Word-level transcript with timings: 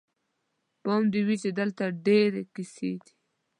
پام 0.83 1.03
دې 1.11 1.21
وي 1.27 1.35
چې 1.43 1.49
دلته 1.59 1.83
ډېرې 2.05 2.41
کیسې 2.53 2.91
دي. 3.03 3.13